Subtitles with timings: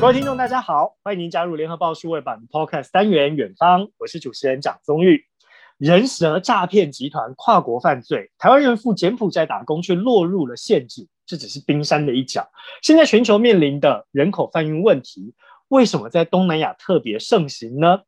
[0.00, 5.26] 各位听众，大家好，欢迎您加入联合报数位版 Podcast 单元《远方》，我是主持人蒋宗玉。
[5.76, 12.48] 人蛇诈骗集团跨国犯罪，台湾人赴柬埔寨打工却落入了陷阱，这只是冰山的一角。
[12.80, 15.34] 现在全球面临的人口贩运问题，
[15.68, 18.00] 为什么在东南亚特别盛行呢？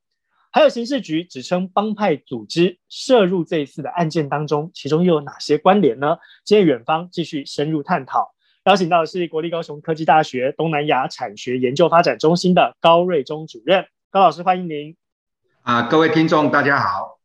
[0.51, 6.16] 还有刑事局指称帮派组织涉入这一次的案件当中，其中又有哪些关联呢？
[6.43, 8.33] 今天远方继续深入探讨。
[8.65, 14.97] 邀请到的是国立高雄科技大学东南亚产学研究发展中心的高瑞忠主任，高老师欢迎您。
[15.62, 17.19] 啊，各位听众大家好。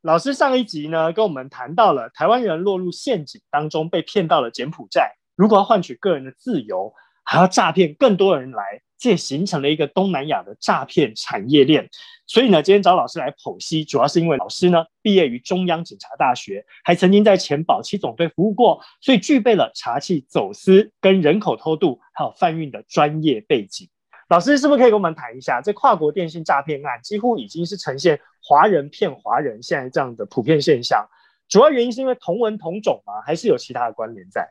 [0.00, 8.82] 老师上一集呢跟我们谈到了台湾人落入陷阱当中被骗到了柬埔寨，如果要换取个人的自由，还要诈骗更多人来。
[9.00, 11.88] 这形成了一个东南亚的诈骗产业链，
[12.26, 23.88] 所以呢，今天找老师来剖析，主要是因为老师呢毕业于中央警察大学，还曾经在前保七总队服务过，所以具备了查缉走私跟人口偷渡还有贩运的专业背景。
[24.28, 31.08] 老师是不是可以跟我们谈一下，这跨国电信诈骗案几乎已经是呈现华人骗华人现在这样的普遍现象？
[31.48, 33.22] 主要原因是因为同文同种吗？
[33.24, 34.50] 还是有其他的关联在？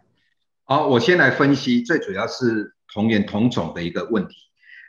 [0.63, 2.73] 好，我先来分析，最主要是。
[2.93, 4.35] 同源同种的一个问题，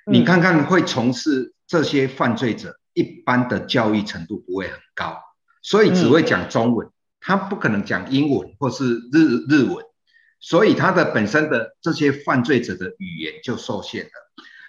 [0.07, 5.19] 你看看会从事这些犯罪者，一般的教育程度不会很高，
[5.63, 6.89] 所以只会讲中文，
[7.21, 9.85] 他不可能讲英文或是日日文，
[10.41, 14.11] 所以他的本身的这些犯罪者的语言就受限了。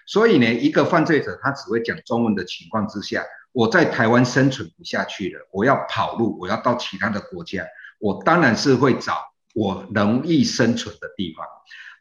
[0.05, 7.65] 所以呢，一个犯罪者他只会讲中文的情况之下，我在台湾生存不下去了，我要跑路，我要到其他的国家，
[7.99, 9.15] 我当然是会找
[9.53, 11.45] 我容易生存的地方。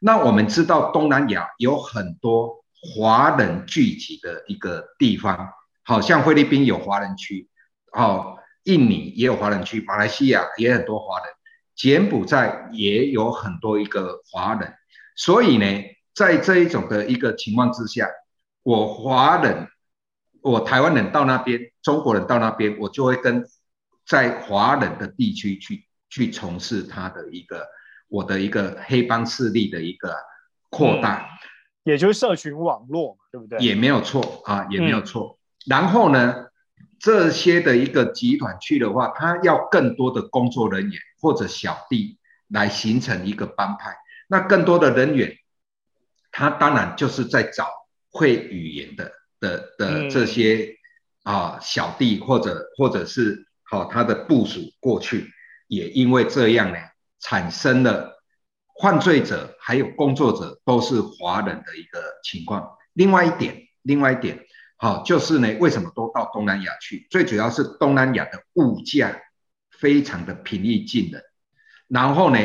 [0.03, 5.47] 那我们知道东南亚有很多华人聚集的一个地方，
[5.83, 7.47] 好像菲律宾有华人区，
[7.93, 11.27] 哦，印尼也有华人区，马来西亚也很多华人，
[11.75, 14.73] 柬埔寨也有很多一个华人，
[15.15, 15.65] 所以呢，
[16.15, 18.09] 在这一种的一个情况之下，
[18.63, 19.67] 我华人，
[20.41, 23.45] 我台湾人到那边，中国人到那边，我就会跟
[24.07, 27.67] 在华人的地区去去从事他的一个。
[28.11, 30.13] 我的一个黑帮势力的一个
[30.69, 31.29] 扩大，
[31.85, 33.57] 嗯，也就是社群网络，对不对？
[33.59, 35.39] 也没有错啊，也没有错。
[35.39, 35.39] 嗯、
[35.69, 36.47] 然后呢，
[36.99, 42.19] 这些的一个集团去的话，他要更多的工作人员或者小弟
[42.49, 43.95] 来形成一个帮派。
[44.27, 45.33] 那更多的人员，
[46.33, 47.69] 他当然就是在找
[48.11, 50.75] 会语言的的的这些
[51.23, 55.31] 啊小弟或者或者是好、啊、他的部署过去，
[55.67, 56.77] 也因为这样呢。
[57.21, 58.21] 产生了
[58.81, 62.67] 犯罪者还有工作者都是华人的一个情况。
[62.93, 64.39] 另外一点，另外一点，
[64.75, 67.07] 好，就是呢，为什么都到东南亚去？
[67.09, 69.15] 最主要是东南亚的物价
[69.69, 71.21] 非常的平易近人，
[71.87, 72.39] 然后呢，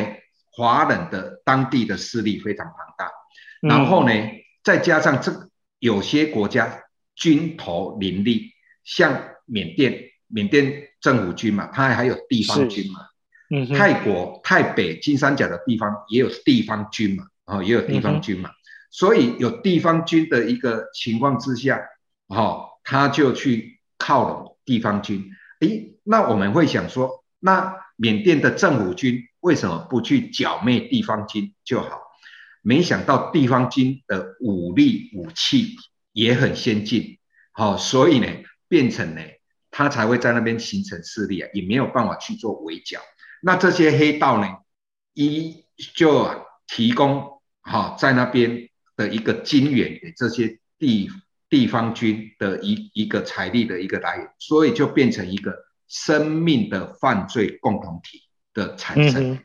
[0.51, 3.11] 华人的当地的势力非常庞大，
[3.61, 4.13] 然后呢，
[4.63, 5.49] 再加上这
[5.79, 6.83] 有些国家
[7.15, 8.51] 军头林立，
[8.83, 13.01] 像缅甸，缅甸政府军嘛，它还有地方军嘛。
[13.49, 18.53] 嗯，泰国泰北金三角的地方也有地方军嘛，啊、哦，也有地方军嘛，嗯、
[18.91, 21.81] 所以有地方军的一个情况之下，
[22.27, 25.31] 哦，他就去靠拢地方军。
[25.61, 32.01] 诶，那我们会想说，那缅甸的政府军为什么不去剿灭地方军就好？
[32.61, 35.77] 没想到地方军的武力武器
[36.11, 37.17] 也很先进，
[37.53, 38.27] 好、哦，所以呢，
[38.67, 39.21] 变成呢，
[39.71, 42.99] 他才会在那边形成势力啊，也没有办法去做围剿。
[43.41, 44.47] 那这些黑道呢，
[45.13, 45.65] 一
[45.95, 46.29] 就
[46.67, 51.09] 提供好在那边的一个金援给这些地
[51.49, 55.55] 地方军的一一个财力的一个来源，所以就变成一个
[55.87, 58.21] 生命的犯罪共同体
[58.53, 59.39] 的产生。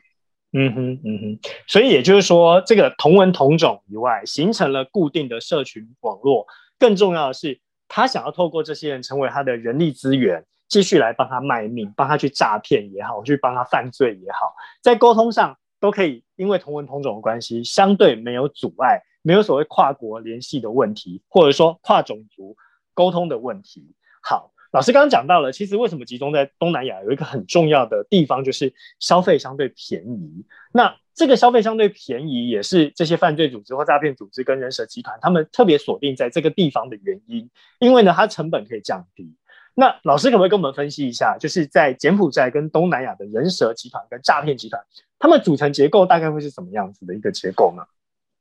[0.55, 6.45] 嗯哼，嗯哼，所以也就是说，这个同文同种以外，形成了固定的社群网络。
[6.77, 10.45] 更重要的是，他想要透过这些人成为他的人力资源。
[10.73, 22.57] 继续来帮他卖命，帮他去诈骗也好，去帮他犯罪也好，在沟通上都可以，因为同文同种的关系，相对没有阻碍，没有所谓跨国联系的问题，或者说跨种族
[22.95, 23.93] 沟通的问题。
[24.23, 30.43] 好，老师刚刚讲到了，其实为什么集中在东南亚，有一个很重要的地方，就是消费相对便宜。
[30.73, 39.35] 那这个消费相对便宜，也是这些犯罪组织或诈骗组织跟人蛇集团他们特别锁定在这个地方的原因，因为呢，它成本可以降低。
[39.75, 44.83] 那老师可不可以跟我们分析一下，就是在柬埔寨跟东南亚的人蛇集团跟诈骗集团，
[45.17, 47.83] 他们组成结构大概会是什么样子的一个结构呢？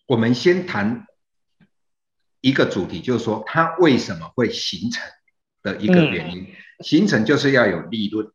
[0.07, 1.07] 我们先谈
[2.41, 5.03] 一个主题，就是说它为什么会形成
[5.63, 6.43] 的一个原因。
[6.43, 6.47] 嗯、
[6.81, 8.31] 形成就是要有利润。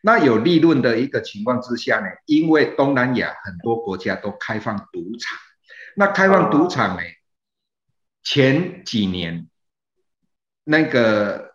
[0.00, 5.36] 那有利润的一个情况之下呢，因为东南亚很多国家都开放赌场，
[5.96, 7.02] 那开放赌场呢，
[8.22, 9.48] 前几年
[10.62, 11.47] 那个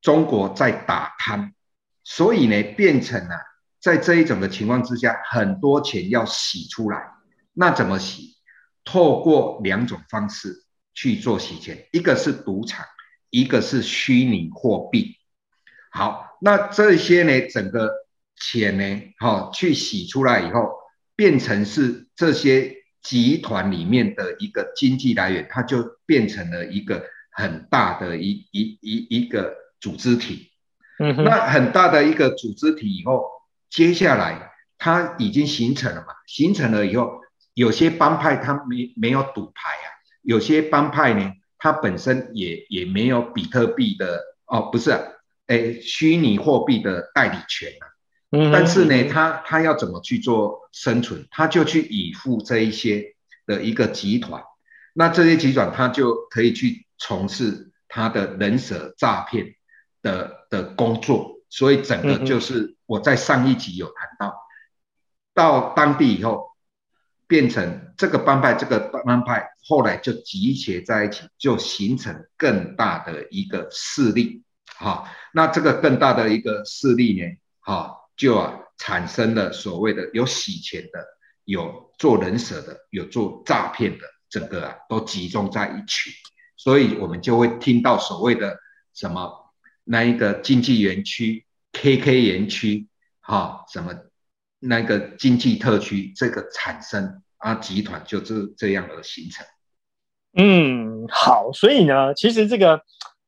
[0.00, 1.52] 中国在打贪，
[2.04, 3.40] 所以呢变成了、啊、
[3.80, 7.02] 在这一种的情况之下，很多钱要洗出来。
[7.52, 8.36] 那怎么洗？
[8.84, 10.64] 透过两种方式
[10.94, 12.84] 去做洗钱，一个是赌场，
[13.30, 15.16] 一个是虚拟货币。
[15.90, 17.90] 好，那这些呢，整个
[18.36, 20.70] 钱呢，好去洗出来以后，
[21.16, 30.50] 变成是这些集团里面的一个经济来源，它就变成了一个很大的一一一一个组织体。
[30.98, 33.24] 嗯，那很大的一个组织体以后，
[33.68, 36.08] 接下来它已经形成了嘛？
[36.26, 37.20] 形成了以后，
[37.54, 39.86] 有些帮派它没没有赌牌啊，
[40.22, 45.00] 有些帮派呢，它本身也也没有比特币的哦，不是、啊。
[45.48, 47.86] 哎，虚拟货币的代理权啊，
[48.32, 51.24] 嗯，但是呢，他他要怎么去做生存？
[51.30, 53.14] 他就去依附这一些
[53.46, 54.42] 的一个集团，
[54.92, 59.54] 那这些集团他就可以去从事他的人蛇诈骗
[60.06, 64.36] 的的工作，所以整个就是我在上一集有谈到，
[65.34, 66.52] 到当地以后
[67.26, 74.44] 变成这个帮派，这个帮派后来就集结在一起，就形成更大的一个势力。
[74.78, 77.26] 好，那这个更大的一个势力呢，
[77.58, 81.04] 好，就啊产生了所谓的有洗钱的，
[81.44, 86.10] 有做人蛇的，有做诈骗的，整个啊都集中在一起，
[86.56, 88.56] 所以我们就会听到所谓的
[88.94, 89.45] 什么
[89.86, 92.86] 那一个经济园区、KK 园区，
[93.20, 93.94] 哈，什么
[94.58, 99.46] 那个经济特区这个产生啊，集团就这这样而形成。
[100.36, 102.82] 嗯，好，所以呢，其实这个。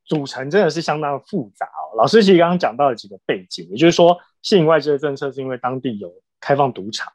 [0.09, 1.93] 组成真的是相当复杂哦。
[1.95, 7.13] 老师其实刚刚讲到了几个背景，也就是说，吸引外资的政策是因为当地有开放赌场。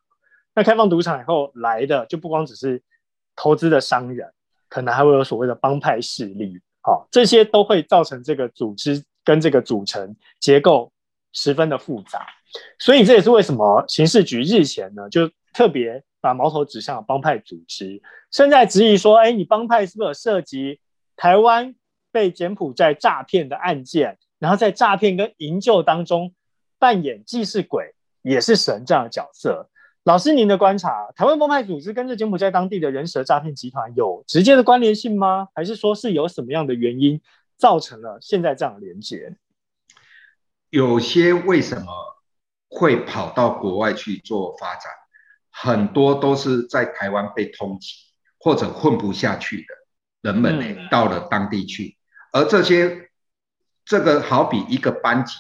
[0.55, 2.81] 那开放赌场以后来的就不光只是
[3.35, 4.33] 投资的商人，
[4.69, 10.93] 可能还会有所谓的帮派势力，好，这些都会造成这个组织跟这个组成结构
[11.33, 12.27] 十分的复杂。
[12.79, 18.01] 所以这也是为什么刑事局日前呢，就特别把矛头指向了帮派组织，
[18.31, 20.81] 现在质疑说，哎，你帮派是不是有涉及
[21.17, 21.75] 台湾？
[22.13, 26.33] 被柬埔寨诈骗的案件，然后在诈骗跟营救当中
[26.79, 27.93] 扮演既是鬼
[28.23, 29.69] 也是神这样的角色。
[30.05, 35.49] 老师，您的观察，台湾帮派组织跟这柬埔寨当地的人蛇诈骗集团有直接的关联性吗？
[35.57, 37.21] 还是说是有什么样的原因
[37.57, 39.37] 造成了现在这样的连接？
[40.71, 41.87] 有些为什么
[42.69, 44.91] 会跑到国外去做发展？
[45.51, 47.93] 很多都是在台湾被通缉
[48.39, 49.75] 或者混不下去的
[50.21, 51.97] 人们呢，到了当地去。
[52.33, 53.11] 而这些，
[53.85, 55.37] 这个好比一个班级，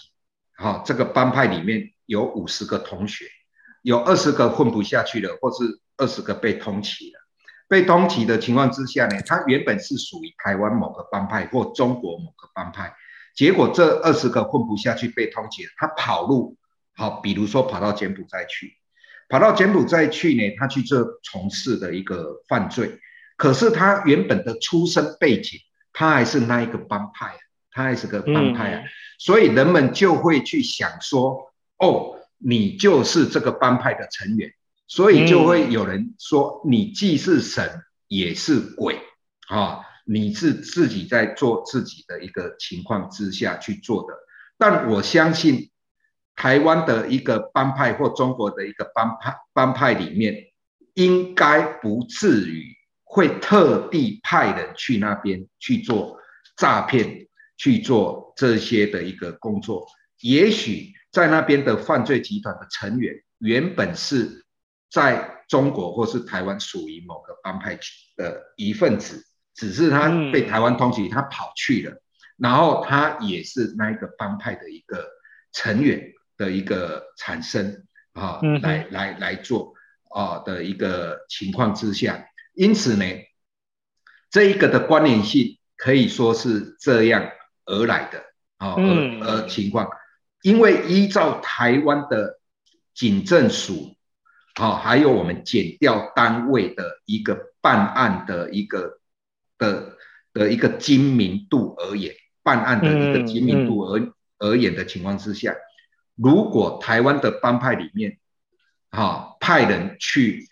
[0.53, 3.27] 哈，这个帮派里面有五十个同学，
[3.83, 7.24] 有二十个混不下去的，或是二十个被通缉了。
[7.69, 12.95] 被通缉的情况之下呢，他原本是属于台湾某个帮派或中国某个帮派，
[13.35, 16.57] 结果这二十个混不下去被通缉，他跑路，
[16.95, 18.73] 好，比如说跑到柬埔寨去，
[19.29, 22.99] 跑到柬埔寨去呢，他去做从事的一个犯罪，
[23.37, 25.59] 可是他原本的出身背景。
[25.97, 27.37] 他还是那一个帮派，
[27.71, 34.51] 他还是个帮派啊，嗯、所以人们就会去想说，哦，你就是这个帮派的成员，
[34.87, 38.99] 所以就会有人说，你既是神也是鬼
[39.49, 44.15] 啊、你是自己在做自己的一个情况之下去做的。
[44.57, 45.71] 但我相信，
[46.37, 50.53] 台湾的一个帮派或中国的一个帮派帮派里面，
[50.95, 52.75] 应该不至于。
[53.07, 56.19] 会特地派人去那边去做
[56.57, 59.87] 诈骗，去做这些的一个工作。
[60.21, 64.44] 也许在那边的犯罪集团的成员原本是
[64.95, 67.77] 在中国或是台湾属于某个帮派
[68.17, 72.01] 的一份子，只是他被台湾通缉，他跑去了，
[72.37, 75.05] 然后他也是那一个帮派的一个
[75.53, 79.75] 成员的一个产生啊，来来来做
[80.15, 82.25] 啊的一个情况之下。
[82.55, 83.05] 因此呢，
[84.31, 87.33] 这一个的关联性可以说是这样
[87.65, 88.23] 而来的
[88.59, 89.89] 啊，而而情况，
[90.43, 92.39] 因为依照台湾的
[92.95, 93.94] 警政署
[94.55, 98.99] 啊，还有我们减掉单位的一个办案的一个
[99.59, 99.97] 的
[100.33, 105.55] 的一个精明度而言，办案的一个精明度而而言的情况之下，
[106.17, 108.19] 如果台湾的帮派里面
[108.91, 110.49] 哦派人去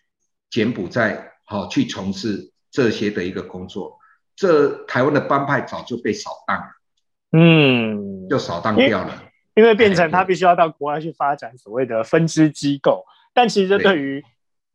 [0.50, 1.28] 柬埔寨。
[1.44, 3.98] 好，去从事这些的一个工作，
[4.34, 6.62] 这台湾的帮派早就被扫荡，
[7.32, 9.22] 嗯，就扫荡掉了，
[9.54, 13.04] 因为变成他必须要到国外去发展所谓的分支机构，
[13.34, 14.22] 但其实这对于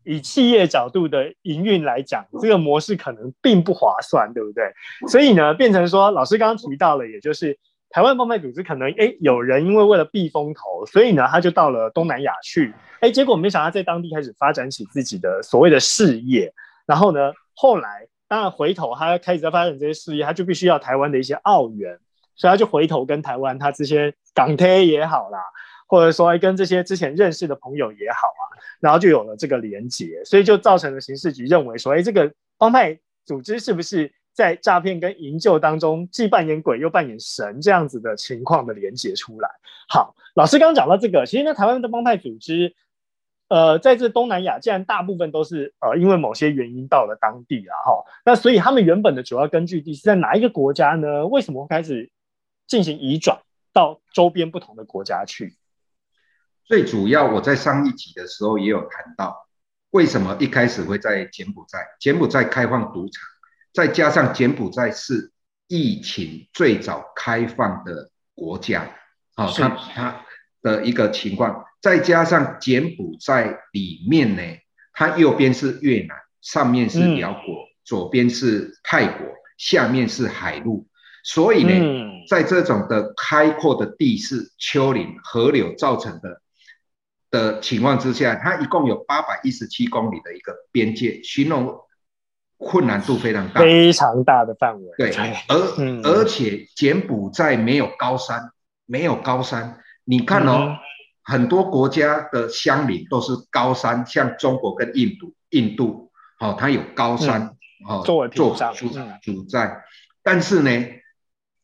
[0.03, 4.71] 以企业角度的营运来讲，这个模式可能并不划算，对不对？
[5.09, 7.57] 所以呢，变成说，老师刚刚提到了，也就是
[7.89, 16.53] 台湾帮派组织可能，哎，有人因为为了避风头，所以呢，他就到了东南亚去，哎，结果没想到在当地开始发展起自己的所谓的事业，
[16.85, 21.99] 然后呢，后来当然回头他开始在发展这些事业，他就必须要台湾的一些澳元，
[22.35, 25.39] 所以他就回头跟台湾他这些港铁也好啦。
[25.87, 28.43] 或者说跟这些之前认识的朋友也好啊，
[28.79, 39.49] 然后就有了这个连结，所以就造成了刑事局认为说，哎，这个帮派组织是不是在诈骗跟营救当中既扮演鬼又扮演神这样子的情况的连结出来？
[39.89, 42.75] 好，老师刚刚讲到这个，其实呢，台湾的帮派组织，
[43.47, 51.25] 呃，在这东南亚，既然大部分都是呃因为某些原因到了当地啊，哈，那所以他们原本的主要根据地是在哪一个国家呢？
[51.27, 52.11] 为什么会开始
[52.67, 53.39] 进行移转
[53.71, 55.55] 到周边不同的国家去？
[56.67, 59.47] 最主要，我在上一集的时候也有谈到，
[59.91, 61.79] 为什么一开始会在柬埔寨？
[61.97, 63.23] 柬埔寨开放赌场，
[63.73, 65.31] 再加上柬埔寨是
[65.69, 68.93] 疫情最早开放的国家，
[69.33, 70.25] 好，它它
[70.61, 74.41] 的一个情况，再加上柬埔寨里面呢，
[74.91, 79.25] 它右边是越南，上面是辽国，嗯、左边是泰国，
[79.57, 80.85] 下面是海陆，
[81.23, 86.41] 所以呢，嗯、在这种的开阔的地势、丘陵、河流造成的。
[87.29, 91.77] 的情况之下，它一共有八百一十七公里的一个边界，形容
[92.57, 94.87] 困难度非常大，非常大的范围。
[94.97, 95.11] 对，
[95.49, 98.51] 而、嗯、而且柬埔寨没有高山，
[98.85, 99.79] 没有高山。
[100.05, 100.77] 你看哦，嗯、
[101.23, 107.57] 很多国家的乡邻都是高山，像中国跟印度，印度哦，它有高山、
[107.87, 108.55] 嗯、哦，作为主
[109.21, 109.83] 主在。
[110.23, 110.85] 但是呢，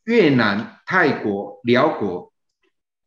[0.03, 2.33] 越南、泰国、寮国、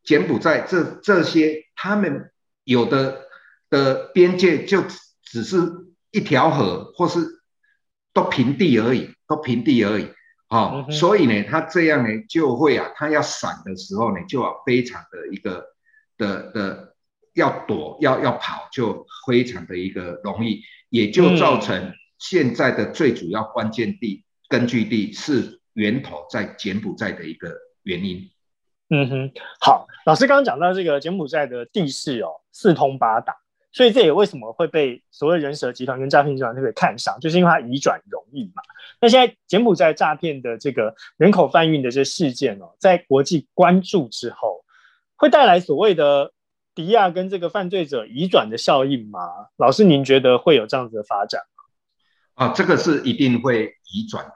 [0.03, 2.33] 柬埔寨这这些，他们。
[2.67, 3.27] 有的
[3.71, 4.83] 的边界就
[5.23, 5.57] 只是
[6.11, 7.21] 一条河，或是
[8.13, 10.09] 都平地而已，都平地而已，
[10.49, 15.65] 哦，嗯、所以呢，他这样呢就会啊，他要闪的时候呢，就要非常的一个
[16.19, 16.95] 的的
[17.35, 27.55] 要躲，要要跑，就非常的一个容易，也就造成现在的最主要关键地、嗯、根据地是源头在柬埔寨的一个
[27.85, 28.29] 原因。
[28.89, 33.37] 嗯哼，好，老师刚刚讲到这个柬埔寨的地势哦，四通八达，
[33.71, 38.63] 所以这也为什么会被所谓人蛇集团跟诈骗集团特别看上，就是因为它移转容易嘛。
[38.99, 44.65] 那现在柬埔寨诈骗的这个人口贩运的这事件哦，在国际关注之后，
[45.17, 46.33] 会带来所谓的
[46.75, 49.21] 迪亚跟这个犯罪者移转的效应吗？
[49.59, 51.43] 老师，您觉得会有这样子的发展
[52.37, 52.47] 吗？
[52.47, 54.33] 啊，这个是一定会移转的，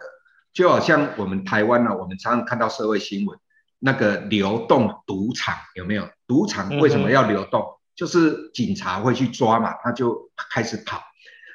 [0.52, 3.38] 就好像我们台湾呢，我们常常看到社会新闻。
[3.82, 6.06] 那个流动赌场有没有？
[6.26, 7.62] 赌场为什么要流动？
[7.62, 11.02] 嗯、就是警察会去抓嘛，他就开始跑。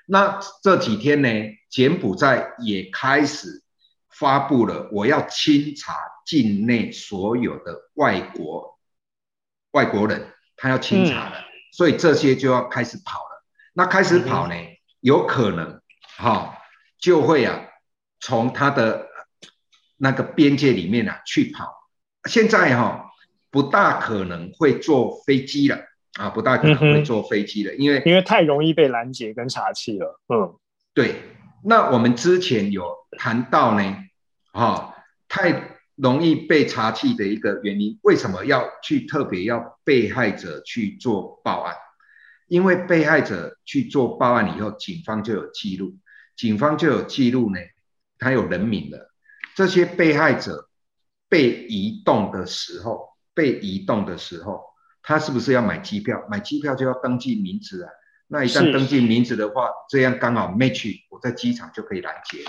[0.05, 1.27] 那这几天呢，
[1.71, 3.63] 柬埔寨也开始
[4.11, 8.79] 发布了，我要清查境内所有的外国
[9.71, 13.43] 外国人，他要清查了，嗯、所以这些就要开始跑了。
[13.73, 15.81] 那开始跑呢，嗯、有可能
[16.17, 16.53] 哈、哦、
[16.99, 17.59] 就会啊，
[18.19, 19.07] 从他的
[19.97, 21.73] 那个边界里面啊去跑。
[22.29, 23.09] 现在哈、哦、
[23.49, 25.79] 不大可能会坐飞机了
[26.17, 30.19] 啊，不大可能会坐飞机了，嗯、因为因为太容易被拦截跟查气了。
[30.27, 30.55] 嗯，
[30.93, 31.15] 对。
[31.63, 33.95] 那我们之前有谈到呢，
[34.53, 34.93] 哈、哦，
[35.27, 41.75] 太容易被查气的一个原因，为什么要去特别要被害者去做报案？
[42.47, 45.95] 因为被害者去做报案以后，警方就有记录，
[46.35, 47.59] 警方就有记录呢，
[48.19, 49.09] 他有人名的
[49.55, 50.69] 这些被害者。
[51.27, 54.63] 被移动的时候，被移动的时候，
[55.07, 56.25] 他是不是要买机票？
[56.27, 57.89] 买机票就要登记名字啊。
[58.27, 62.39] 那一旦登记名字的话，这样刚好 match，我在机场就可以拦截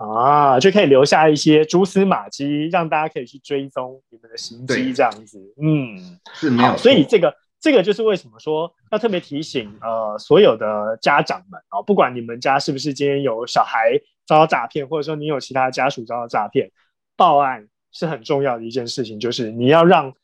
[0.00, 5.38] 啊，就可以留下一些蛛丝马迹，让大家可以去追踪你们的行迹，这样子。
[5.62, 6.76] 嗯，是没有。
[6.76, 13.92] 所以这个这个就是为什么说要特别提醒呃所有的家长们啊，不管你们家是不是今天有小孩
[14.26, 16.72] 遭到诈骗，或者说你有其他家属遭到诈骗，
[17.16, 17.68] 报案。
[17.92, 20.14] 是很重要的一件事情，就是你要让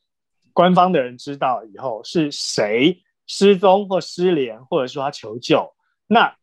[0.57, 5.71] 官方的人知道以后是谁失踪或失联，或者说他求救，
[6.07, 6.35] 那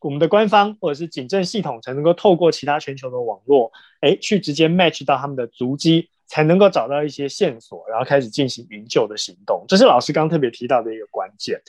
[0.00, 3.70] 我们的官方或者是警政系统才能够透过其他全球的网络，
[4.00, 9.64] 哎，去直接 match 到他们的足迹，才能够找到一些线索，然后开始进行营救的行动。
[9.68, 11.60] 这是老师刚特别提到的一个关键。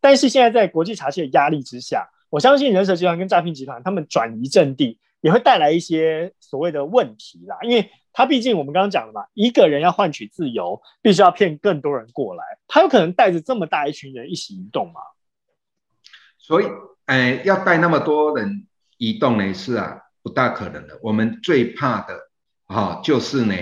[0.00, 7.90] 但是现在在国际查缉的压力之下，我相信人蛇集团跟诈骗集团他们转移阵地，也会带来一些所谓的问题啦，因为。
[8.14, 12.44] 他毕竟我们刚刚讲了嘛，一个人要换取自由，必须要骗更多人过来。
[12.68, 15.00] 他有可能带着这么大一群人一起移动吗？
[16.38, 16.66] 所以，
[17.06, 18.66] 哎，要带那么多人
[18.98, 20.98] 移动呢，是啊，不大可能的。
[21.02, 22.30] 我们最怕的，
[22.66, 23.54] 哈、哦，就是呢，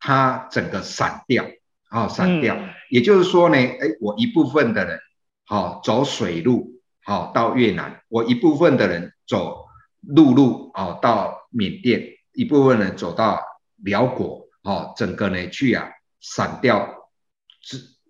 [0.00, 1.44] 他整个散掉，
[1.88, 2.56] 啊、哦，散掉。
[2.56, 4.98] 嗯、也就是说呢，哎，我一部分的人，
[5.46, 9.66] 好、哦、走水路，好、哦、到越南；我一部分的人走
[10.00, 12.00] 陆路，哦到缅甸；
[12.32, 13.40] 一部分人走到
[13.82, 15.88] 寮国，哦，整个呢去啊
[16.20, 17.10] 散掉，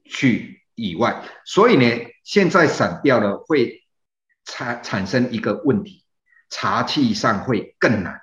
[0.05, 1.23] 去以外。
[1.45, 3.79] 所以呢，现在散掉了会。
[4.47, 6.03] 产产生一个问题，
[6.49, 8.21] 查缉上会更难，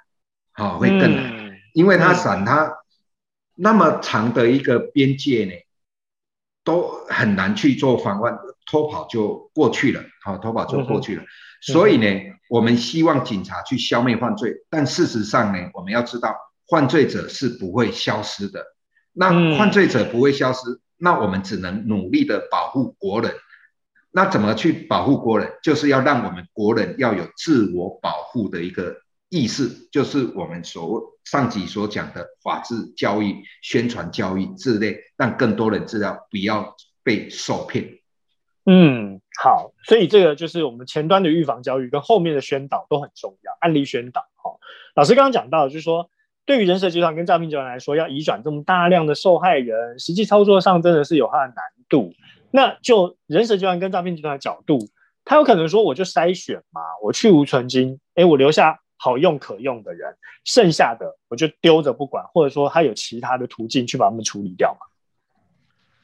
[0.51, 2.73] 好、哦，会更难，嗯、因为它散它
[3.53, 5.53] 那么长的一个边界呢，
[6.65, 11.23] 都很难去做防范，偷跑就过去了，好、哦，偷跑就过去了。
[11.23, 11.27] 嗯、
[11.61, 16.35] 所以呢，嗯、我们希望警察去消灭犯罪，但事实上呢，我们要知道，
[16.69, 18.65] 犯罪者是不会消失的。
[19.13, 23.33] 那犯罪者不会消失，嗯、那我们只能努力的保护国人。
[24.11, 25.51] 那怎么去保护国人？
[25.61, 28.95] 就是要让我们国人要有自我保护的一个
[29.29, 37.99] 意识，就是我们所上集所讲的法治教育、宣传教育之类，让更多人知道不要被受骗。
[38.65, 44.21] 嗯，好，所以这个就是我们前端的预防教育跟后面的宣导都很重要，案例宣导。
[44.35, 44.59] 好，
[44.95, 46.09] 老师刚刚讲到，就是说
[46.47, 51.55] 对于人蛇集团跟诈骗集团来说，要移转这么大量的受害人，实际操作上真的是有它的难
[51.89, 52.13] 度。
[52.49, 54.79] 那就人蛇集团跟诈骗集团的角度，
[55.25, 64.87] 他有可能说，我就筛选嘛，我去无存金，哎，我留下好用可用的人，剩下的我就丢着不管，或者说他有其他的途径去把他们处理掉嘛。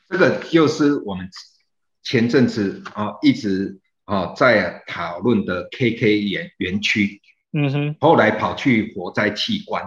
[0.09, 1.29] 这个就是我们
[2.03, 7.21] 前阵子啊一直啊在讨论的 KK 园园区，
[7.53, 9.81] 嗯哼，后来跑去活摘器官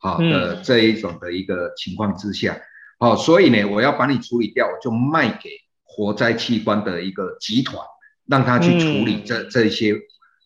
[0.00, 2.60] 啊的这一种的一个情况之下，
[2.98, 5.48] 好、所以呢，我要把你处理掉，我就卖给。
[5.92, 7.84] 活摘器官的一个集团，
[8.24, 9.96] 让他去处理这、嗯、这些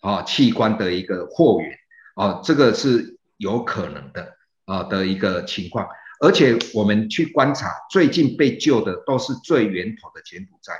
[0.00, 1.78] 啊器官的一个货源
[2.14, 5.86] 啊，这个是有可能的啊的一个情况。
[6.18, 10.72] 而且我们去观察，最近被救的都是最源头的柬埔寨。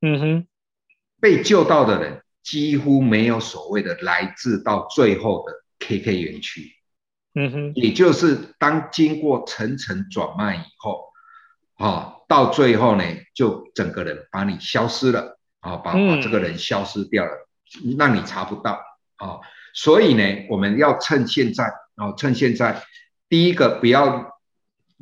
[0.00, 0.46] 嗯哼，
[1.20, 6.72] 被救到的人几乎没有所谓的来自到最后的 KK 园区。
[7.34, 11.10] 嗯哼，也就是当经过层层转卖以后。
[11.78, 13.02] 啊，到最后呢，
[13.34, 17.48] 就整个人把你消失了啊，把把这个人消失掉了，
[17.84, 18.78] 嗯、让你查不到
[19.16, 19.40] 啊。
[19.74, 21.64] 所以呢，我们要趁现在
[21.96, 22.84] 啊，趁现在，
[23.28, 24.38] 第一个不要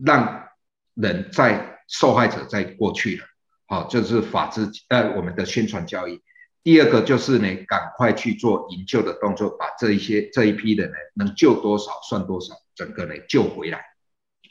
[0.02, 0.48] 让
[0.94, 3.26] 人在受害者在过去了，
[3.66, 6.22] 好，就是法治呃我们的宣传教育。
[6.62, 13.80] 第二个就是呢，赶快去做营救的动作，把这一些这一批人呢，能救多少算多少，整个呢救回来。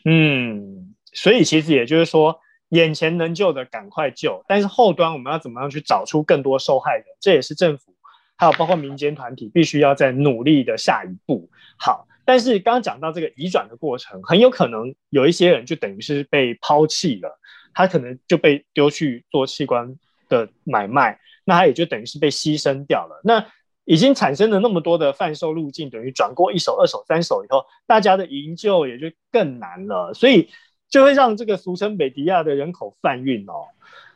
[0.05, 0.95] 嗯。
[1.11, 7.05] 所以其实也就是说，眼前能救的赶快救，但是后端我们要怎么样去找出更多受害人？
[7.19, 7.95] 这也是政府
[8.37, 11.49] 还有包括民间团体必须要在努力的下一步。
[11.79, 17.39] 好，但是刚刚讲到这个移转的过程，很有可能有一些人就等于是被抛弃了，
[17.73, 19.95] 他可能就被丢去做器官
[20.29, 21.19] 的买卖，
[21.49, 23.19] 那他也就等于是被牺牲掉了。
[23.25, 23.45] 那
[23.83, 30.13] 已经产生了那么多的贩售路径，等于转过一手、二手、三手以后，大家的营救也就更难了。
[30.13, 30.49] 所以。
[30.91, 33.67] 就会让这个俗称北迪亚的人口贩运哦，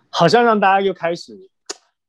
[0.09, 1.51] 好像让大家又开始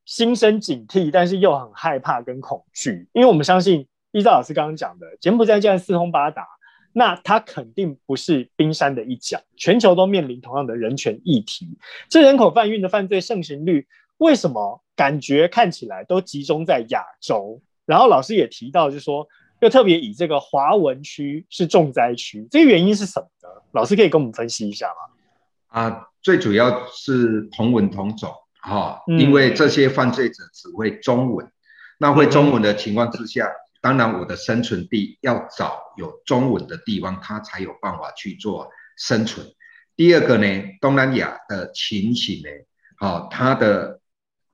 [0.05, 6.47] 心生警惕，但是又很害怕跟恐惧，因为我们相信依照老师刚刚讲的，柬埔寨既然四通八达，
[6.93, 11.77] 那它肯定不是冰山的一角，全球都面临同样的人权议题。
[12.09, 13.85] 这人口贩运的犯罪盛行率，
[14.17, 17.61] 为什么感觉看起来都集中在亚洲？
[17.85, 19.27] 然后老师也提到，就是说。
[19.61, 23.49] 又特别以这个华文区是重灾区，这个原因是什么呢？
[23.71, 25.81] 老师可以跟我们分析一下吗？
[25.81, 28.29] 啊，最主要是同文同种
[28.61, 31.51] 哈、哦，因为这些犯罪者只会中文，嗯、
[31.99, 39.47] 那会中文的情况之下，嗯、当然我的生存地要找有中文的地方，他才有办法去做生存。
[39.95, 42.49] 第二个呢，东南亚的情形呢，
[42.97, 44.01] 好、哦，它的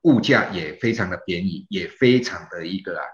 [0.02, 3.04] 物价也非常的便宜，也非常的一个啊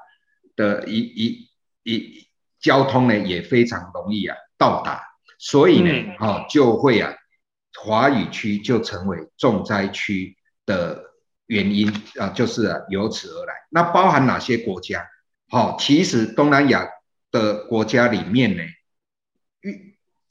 [0.57, 1.49] 的一一。
[1.85, 2.29] 一
[2.61, 5.01] 交通呢也非常容易啊到达，
[5.39, 7.15] 所以呢，哈、嗯哦、就会啊，
[7.81, 11.03] 华语区就成为重灾区的
[11.47, 13.55] 原因啊，就是啊由此而来。
[13.71, 15.09] 那包含哪些国家？
[15.49, 16.87] 好、哦，其实东南亚
[17.31, 18.63] 的国家里面呢，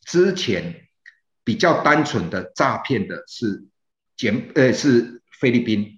[0.06, 0.88] 之前
[1.44, 3.66] 比较单纯的诈骗的是
[4.16, 5.97] 柬呃是菲律宾，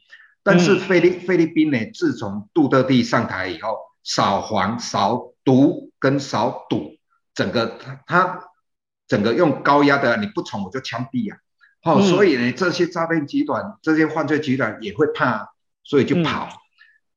[0.50, 5.34] 但是菲律、嗯、菲律宾呢，自从杜特地上台以后，扫黄扫。
[5.46, 6.98] 毒跟扫赌，
[7.34, 8.40] 整个他他
[9.08, 11.40] 整个用高压的，你不从我就枪毙啊！
[11.82, 15.50] 好、哦，嗯、所以呢，这些诈骗集团、这些犯罪集团也会怕，
[15.84, 16.50] 所以就跑。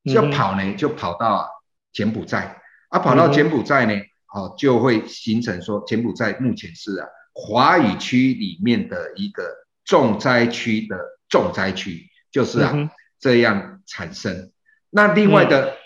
[0.03, 1.47] 嗯、就跑呢，就跑到
[1.91, 3.93] 柬埔寨，啊，跑到柬埔寨呢，
[4.33, 9.43] 哦，就会形成说柬埔寨目前是啊华语区里面的一个
[9.85, 10.97] 重灾区的
[11.29, 12.73] 重灾区，就是啊
[13.23, 14.51] 这样产生。
[14.89, 15.77] 那另外的，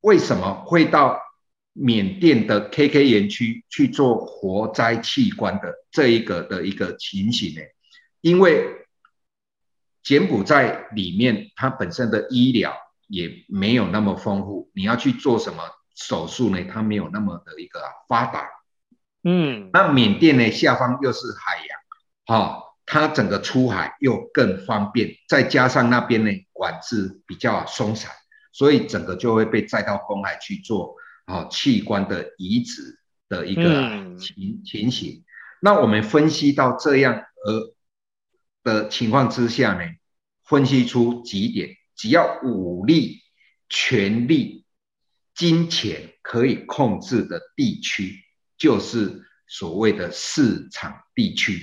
[0.00, 1.20] 为什么会到
[1.74, 7.60] 缅甸的 KK 园区去做活摘器官的这一个的一个情形呢？
[8.22, 8.86] 因为
[10.02, 12.74] 柬埔寨里面它本身的医疗
[13.08, 16.64] 也没有那么丰富，你要去做什么手术呢？
[16.64, 18.48] 它没有那么的一个发达。
[19.22, 28.10] 嗯，那缅甸呢，下方又是海洋，哈，它整个出海又更方便，再加上那边呢管制比较松散，
[28.52, 30.94] 所以整个就会被载到公海去做
[31.26, 35.24] 啊器官的移植的一个情情形。
[35.60, 37.76] 那我们分析到这样呃。
[38.66, 39.82] 的情况之下呢，
[40.42, 43.20] 分析出几点，只要武力、
[43.68, 44.64] 权力、
[45.36, 48.16] 金钱可以控制的地区，
[48.58, 51.62] 就是所谓的市场地区。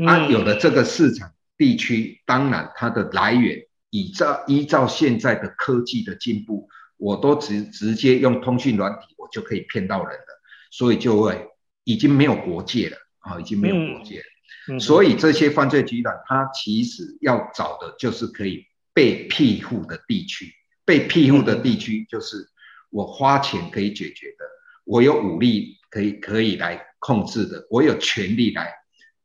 [0.00, 11.48] 嗯、啊，有了这个市场地区，当然它的来源，依照依照现在的科技的进步，我都直直接用通讯软体，我就可以骗到人了，所以就会
[11.84, 14.24] 已经没有国界了啊，已经没有国界了。
[14.24, 20.46] 嗯所以这些犯罪集团，它其实要找的就是可以被庇护的地区。
[20.84, 22.48] 被庇护的地区就是
[22.90, 24.44] 我花钱可以解决的，
[24.84, 28.72] 我有武力可以可以来控制的，我有权利来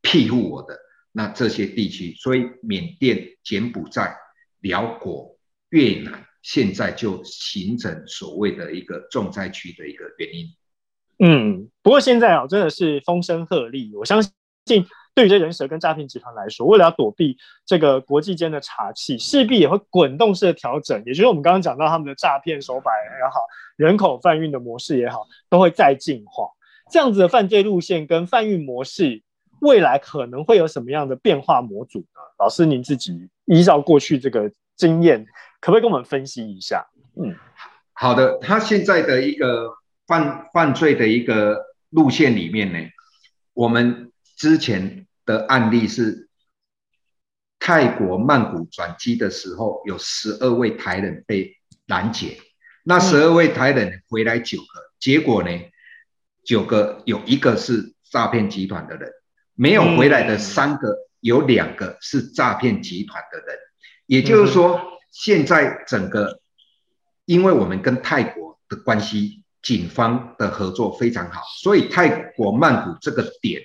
[0.06, 0.78] 庇护我的
[1.12, 2.14] 那这些地区。
[2.14, 4.16] 所以缅甸、柬埔寨、
[4.62, 5.36] 寮国、
[5.70, 10.48] 越南现在就形成所谓的一个重灾区的一个原因。
[11.18, 14.32] 嗯，不过现在啊，真的是风声鹤唳，我相信。
[15.16, 21.02] 对于这人蛇跟诈骗集团来说，为了要躲避这个国际间的查缉，势必也会滚动式的调整。
[21.06, 23.40] 也就是我们刚刚讲到他们的诈骗手法也好，
[23.78, 26.50] 人口贩运的模式也好，都会再进化。
[26.92, 29.24] 这样子的犯罪路线跟贩运模式，
[29.66, 32.22] 未来可能会有什么样的变化模组呢？
[32.40, 35.26] 老师，您自己依照过去这个经验，
[35.60, 36.86] 可不可以跟我们分析一下？
[37.16, 37.36] 嗯，
[37.94, 38.38] 好的。
[38.38, 39.74] 他现在的一个
[40.08, 42.80] 犯犯罪的一个路线里面呢，
[43.54, 45.02] 我们之前。
[45.26, 46.30] 的案例是
[47.58, 52.38] 泰国曼谷转机的时候，有十二位台人被拦截。
[52.84, 54.66] 那十二位台人回来九个，
[55.00, 55.50] 结果呢，
[56.44, 59.12] 九个有一个是诈骗集团的人，
[59.56, 63.58] 没有回来的三个，有两个是诈骗集团的人。
[64.06, 64.80] 也就是说，
[65.12, 66.42] 现在整个，
[67.26, 73.64] 因为我们跟泰国的关系，警方的合作非常好，所以泰国曼谷这个点。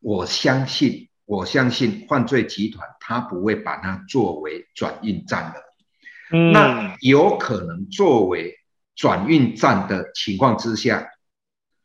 [0.00, 8.54] 我相信，我相信犯罪集团他不会把它作为转运站的，那有可能作为
[8.94, 11.08] 转运站的情况之下，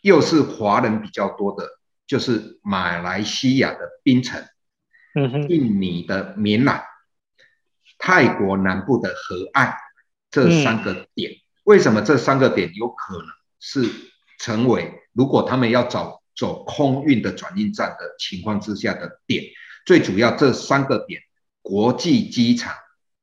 [0.02, 1.66] 又是华人比较多的，
[2.10, 4.44] 就是马来西亚的槟城，
[5.16, 6.84] 嗯哼，印尼的棉兰，
[7.98, 9.74] 泰国南部的河岸
[10.30, 11.32] 这三个点，
[11.64, 13.28] 为什么这三个点有可能
[13.62, 13.90] 是
[14.40, 16.20] 成为，如果他们要找？
[16.36, 19.44] 走空运的转运站的情况之下的点，
[19.86, 21.22] 最主要这三个点，
[21.62, 22.74] 国际机场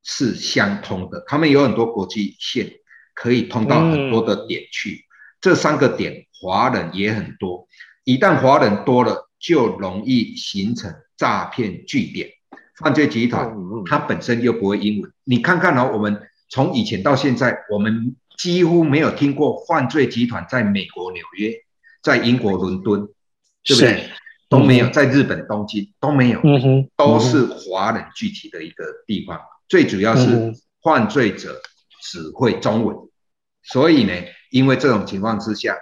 [0.02, 2.70] 是相通的，他们有很多国际线
[3.14, 4.96] 可以通到很多的点去。
[4.96, 5.02] 嗯、
[5.40, 7.66] 这三个点华人也很多，
[8.06, 12.30] 一旦华人多了，就容易形成诈骗据点。
[12.78, 21.52] 犯罪集团它本身又不会英文，你看看哦，我们从以前到现在，我们几乎没有听过犯罪集团在美国纽约。
[22.02, 23.08] 在英国伦敦，
[23.64, 24.08] 对不对？
[24.48, 29.40] 都没有，在日本东京都没有，嗯，都是华人聚集的一个地方。
[29.68, 31.60] 最主要是犯罪者
[32.00, 32.96] 只会中文，
[33.64, 34.12] 所以呢，
[34.52, 35.74] 因为这种情况之下，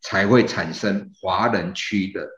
[0.00, 2.28] 才会产生华人区的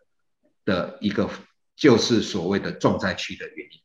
[0.64, 1.29] 的一个，
[1.77, 3.81] 就是所谓的重灾区的原因。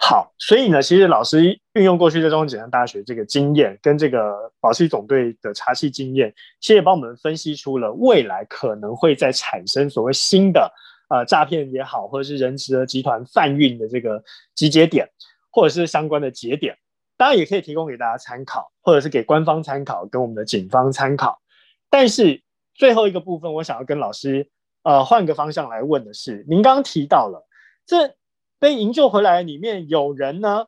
[0.00, 10.72] 好，所以呢，其实老师运用过去在中央警察大学这个经验，跟这个保释总队的查缉经验，其实也帮我们分析出了未来可能会再产生所谓新的
[11.08, 14.22] 呃诈骗也好，或者是人蛇集团贩运的这个
[14.54, 15.08] 集结点，
[15.50, 16.78] 或者是相关的节点，
[17.16, 21.42] 当然也可以提供给大家参考，或者是给官方参考，跟我们的警方参考。
[21.90, 22.40] 但是
[22.78, 24.48] 最后一个部分，我想要跟老师
[24.84, 27.46] 呃换个方向来问的是，您刚刚提到了
[27.84, 28.16] 这。
[28.60, 30.66] 被营救回来里面有人呢，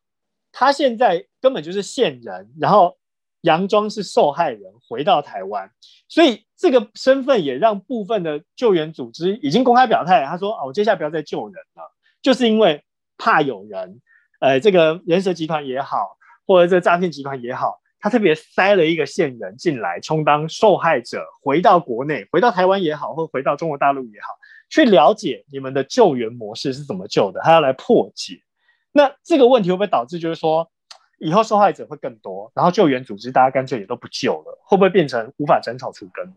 [0.53, 2.97] 他现在根本就是线人，然后
[3.43, 5.73] 佯装是受害人回到台湾，
[6.07, 11.83] 所以这个身份也让部分的救援组织已经公开表态，他说：“哦，我接下来不要再救人了，
[12.23, 12.85] 就是因为
[13.19, 14.01] 怕有人，
[14.39, 24.29] 呃，这个人蛇集团也好，或者这诈骗集团也好，他特别塞了一个线人进来充当受害者，回到国内，回到台湾也好，或回到中国大陆也好，
[24.69, 28.41] 去了解你们的救援模式是怎么救的，他要来破解。
[28.93, 30.71] 那这个问题会不会导致就是说，
[31.19, 36.37] 以后受害者会更多，然后救援组织大家干脆也都不救了，会不会变成无法斩草除根呢？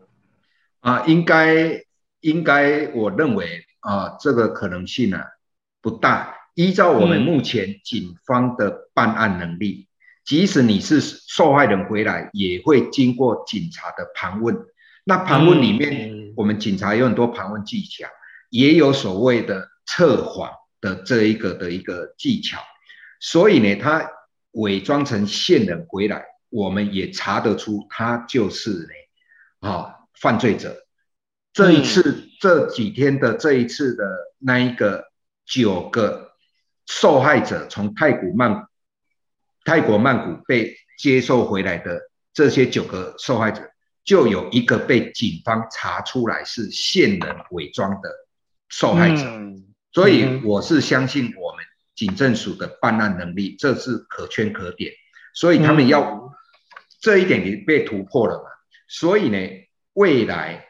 [0.80, 1.82] 啊，应该
[2.20, 5.26] 应该，我认为啊，这个可能性呢、啊、
[5.80, 6.36] 不大。
[6.54, 9.93] 依照我们目前警方的办案能力，嗯、
[10.24, 14.56] 即使你是受害人回来，也会经过警察的盘问。
[15.04, 18.08] 那盘问里面，嗯、我们警察有很多盘问技巧，
[18.50, 22.58] 也有所谓的测谎的这一个的一个技巧。
[23.20, 24.10] 所以呢，他
[24.52, 28.70] 伪装成线人回来，我们也查得出他就是
[29.60, 30.76] 呢，啊，犯罪者。
[31.52, 34.04] 这一次、嗯、这几天的这一次的
[34.38, 35.04] 那一个
[35.44, 36.32] 九个。
[36.86, 38.66] 受害者从泰国曼
[39.64, 42.00] 泰国曼谷被接受回来的
[42.32, 43.62] 这些九个受害者，
[44.04, 48.10] 就有一个被警方查出来是线人伪装的
[48.68, 54.92] 受害者，嗯、所以我是相信我们警政署的办案能力，这是可圈可点，
[55.32, 56.30] 所以他们要、嗯、
[57.00, 58.50] 这一点也被突破了嘛，
[58.86, 59.38] 所以呢，
[59.94, 60.68] 未来。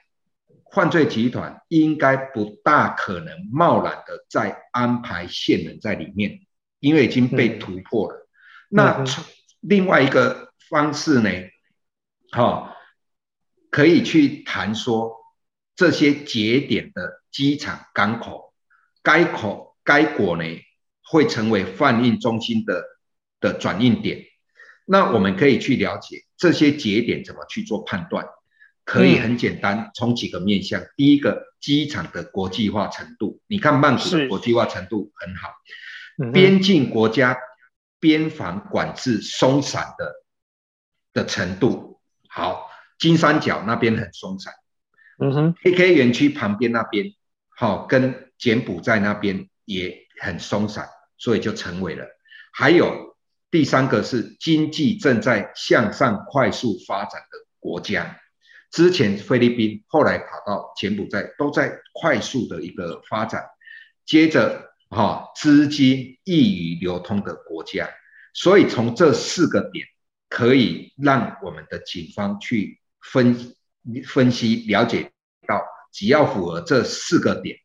[0.72, 6.40] 犯罪集团应该不大可能贸然的再安排线人在里面，
[6.80, 8.16] 因为已经被突破了。
[8.18, 8.23] 嗯、
[8.76, 9.04] 那
[9.60, 11.30] 另外一个方式呢？
[12.32, 12.72] 好、哦，
[13.70, 15.14] 可以去谈说
[15.76, 18.52] 这些节点的机场、港口，
[19.00, 20.44] 该口、该国呢
[21.04, 22.82] 会成为贩运中心的
[23.38, 24.24] 的转运点。
[24.86, 28.26] 那我们可以去了解这些节点怎么去做判断。
[28.84, 30.82] 可以很简单，从几个面向。
[30.82, 36.32] 嗯、第一个，机场的国际化程度，你看曼谷的国际化程度很好。
[36.32, 37.36] 边境国家
[38.04, 40.12] 边防管制松散的
[41.14, 44.52] 的程度好，金三角那边很松散。
[45.18, 47.06] 嗯哼，KK 园区旁边那边
[47.48, 50.86] 好，跟柬埔寨那边也很松散，
[51.16, 52.04] 所以就成为了。
[52.52, 53.16] 还有
[53.50, 58.20] 第三个是经济正在向上快速发展的国家。
[58.70, 63.46] 之前菲律宾，后来跑到柬埔寨，都在快速的一个发展。
[64.04, 67.90] 接着，哈，资金易于流通的国家，
[68.32, 69.86] 所以从这四个点，
[70.28, 73.54] 可以让我们的警方去分
[74.06, 75.10] 分析了解
[75.46, 77.58] 到，只要符合这四个点：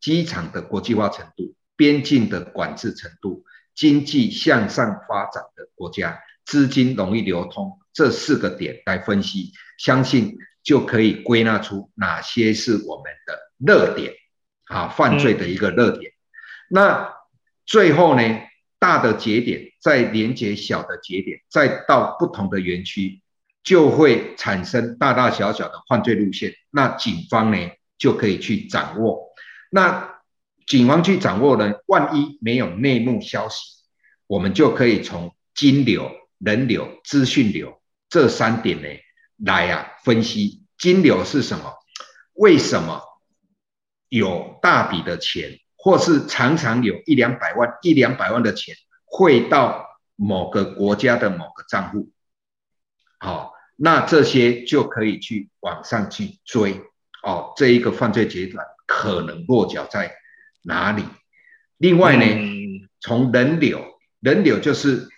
[0.00, 10.36] 机场的国际化程度、边境的管制程度、经济向上发展的国家、资金容易流通，这四个点来分析，相信。
[10.64, 14.14] 就可以归纳出哪些是我们的热点，
[14.66, 16.11] 啊，犯罪的一个热点。
[16.74, 17.12] 那
[17.66, 18.22] 最后呢，
[18.78, 23.20] 大的节点再连接小的节点，再到不同的园区，
[23.62, 26.54] 就会产生大大小小的犯罪路线。
[26.70, 27.58] 那警方呢，
[27.98, 29.20] 就可以去掌握。
[29.70, 30.22] 那
[30.66, 33.60] 警方去掌握呢，万一没有内幕消息，
[34.26, 38.88] 我们就可以从金流、人流、资讯流这三点呢。
[39.44, 41.74] 来、啊，分析金流是什么？
[42.32, 43.02] 为什么
[44.08, 52.12] 有大笔的钱，或是常常有一两百万、一两百万的钱汇到某个国家的某个账户？
[53.18, 56.80] 好，那这些就可以去往上去追
[57.24, 57.52] 哦。
[57.56, 60.14] 这一个犯罪集团可能落脚在
[60.62, 61.02] 哪里？
[61.78, 63.84] 另外呢，嗯、从人流，
[64.20, 65.08] 人流就是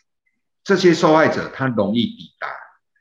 [0.65, 2.49] 这些受害者他容易抵达。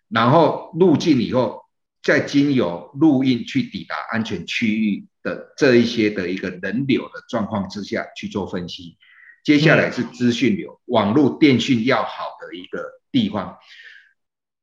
[0.09, 1.63] 然后入境以后，
[2.03, 8.97] 再经由陆运去抵达安全区域的这一些的一个人流的状况之下去做分析。
[9.43, 13.57] 接下来是资讯流，网络电讯要好的一个地方。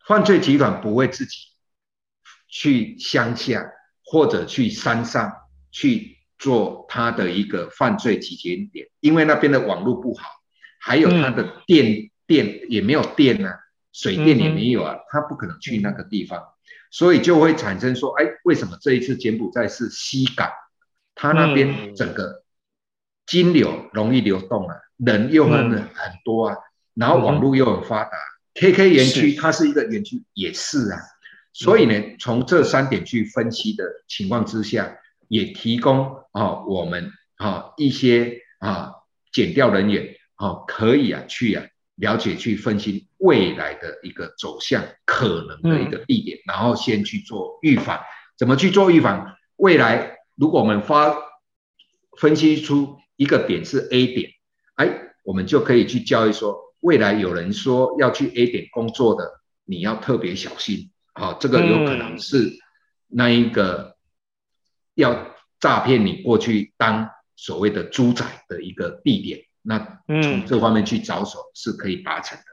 [0.06, 1.38] 犯罪集团不会自己
[2.48, 3.72] 去乡下
[4.04, 5.32] 或者去山上
[5.72, 10.28] 去做他的一个犯罪集结点，因为那边的网络不好，
[10.78, 13.58] 还有他的电电也没有电啊。
[13.92, 16.40] 水电也没有啊，他不可能去那个地方，
[16.90, 20.50] 所以就会产生说，哎，为什么这一次柬埔寨是西港？
[21.14, 22.42] 他那边整个
[23.26, 25.90] 金流容易流动啊，人又很很
[26.24, 26.56] 多啊，
[26.94, 28.10] 然后网络又很发达
[28.54, 30.98] ，KK 园区它是一个园区也是啊，
[31.52, 34.96] 所以呢，从这三点去分析的情况之下，
[35.28, 38.92] 也提供啊我们啊一些啊
[39.30, 41.64] 减掉人员啊可以啊去啊。
[42.00, 48.00] 了解去分析未来的一个走向，可能的一个地点，嗯、然后先去做预防。
[48.36, 49.36] 怎么去做预防？
[49.56, 51.14] 未来如果我们发
[52.18, 54.30] 分析出一个点是 A 点，
[54.76, 54.88] 哎，
[55.24, 62.58] 我们就可以去教育说未来有人说要去 A 点工作的，你要特别小心啊，这个有可能是
[63.08, 63.96] 那一个
[64.94, 72.44] 要诈骗你过去当所谓的猪仔的一个地点，那从这方面去着手是可以达成的。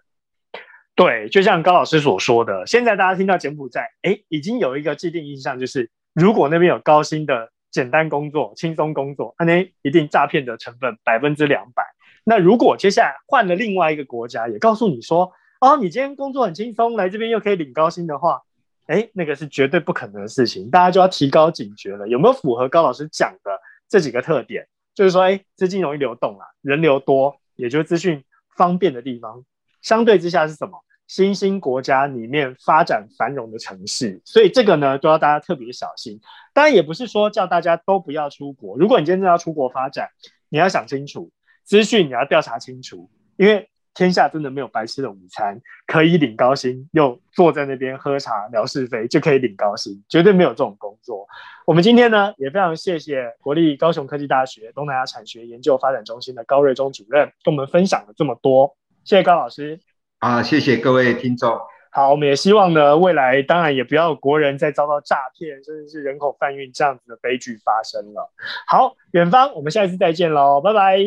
[0.95, 11.83] 对，就像高老师所说的，现在大家听到柬埔寨，哎，已经有一个既定印象，就是如果那边有高薪的简单工作、轻松工作，那一定诈骗的成分百分之两百。
[12.23, 18.41] 那如果接下来换了另外一个国家，也告诉你说，哦，你今天工作很轻松，来这边又可以领高薪的话，
[18.87, 22.07] 哎，那个是绝对不可能的事情，大家就要提高警觉了。
[22.07, 23.51] 有没有符合高老师讲的
[23.87, 24.67] 这几个特点？
[24.97, 28.23] 就是说，哎，资金容易流动啊，人流多，也就是资讯
[28.55, 29.43] 方便的地方，
[29.83, 30.83] 相对之下是什么？
[31.05, 36.19] 新兴国家里面发展繁荣的城市，所以这个呢都要大家特别小心。
[36.51, 40.09] 当然也不是说叫大家都不要出国，如果你真的要出国发展，
[40.49, 41.31] 你要想清楚，
[41.63, 51.27] 资讯你要调查清楚，因为天下真的没有白吃的午餐，可以领高薪又坐在那边喝茶聊是非就可以领高薪，绝对没有这种工作。
[51.65, 59.79] 我们今天呢也非常谢谢国立高雄科技大学东南亚产学研究发展中心的高瑞忠主任跟我们分享了这么多，谢谢高老师。
[60.19, 61.59] 啊，谢谢各位听众。
[61.89, 68.31] 好，我们也希望呢，未来当然也不要国人再遭到诈骗，甚至是人口贩运这样子的悲剧发生了。
[68.67, 70.99] 好，远方，我们下一次再见喽，拜拜，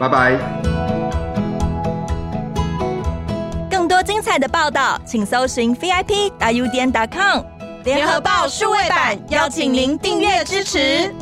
[0.00, 1.07] 拜拜。
[4.08, 7.42] 精彩的报道，请搜寻 VIP 大 U 点 com
[7.84, 11.14] 联合报数位版，邀请您订阅支持。